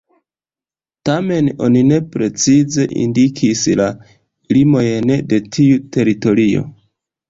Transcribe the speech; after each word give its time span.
Tamen, 1.09 1.49
oni 1.67 1.83
ne 1.91 1.99
precize 2.17 2.87
indikis 3.05 3.65
la 3.85 3.89
limojn 4.59 5.17
de 5.33 5.45
tiu 5.57 5.83
teritorio. 5.97 6.71